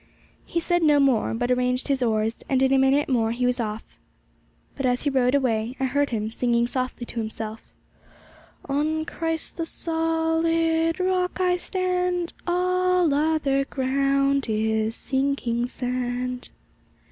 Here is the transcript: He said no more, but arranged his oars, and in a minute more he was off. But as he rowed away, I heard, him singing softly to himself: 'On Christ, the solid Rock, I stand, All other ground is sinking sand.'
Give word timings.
He 0.47 0.59
said 0.59 0.81
no 0.81 0.99
more, 0.99 1.35
but 1.35 1.51
arranged 1.51 1.87
his 1.87 2.01
oars, 2.01 2.37
and 2.49 2.63
in 2.63 2.73
a 2.73 2.79
minute 2.79 3.07
more 3.07 3.31
he 3.33 3.45
was 3.45 3.59
off. 3.59 3.83
But 4.75 4.87
as 4.87 5.03
he 5.03 5.11
rowed 5.11 5.35
away, 5.35 5.75
I 5.79 5.83
heard, 5.85 6.09
him 6.09 6.31
singing 6.31 6.65
softly 6.65 7.05
to 7.05 7.19
himself: 7.19 7.61
'On 8.67 9.05
Christ, 9.05 9.57
the 9.57 9.65
solid 9.67 10.99
Rock, 10.99 11.39
I 11.39 11.57
stand, 11.57 12.33
All 12.47 13.13
other 13.13 13.63
ground 13.63 14.47
is 14.49 14.95
sinking 14.95 15.67
sand.' 15.67 16.49